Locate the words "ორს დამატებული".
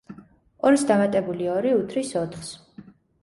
0.69-1.51